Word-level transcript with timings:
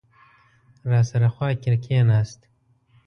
راسره 0.91 1.27
خوا 1.33 1.49
کې 1.61 1.71
کېناست. 1.83 2.39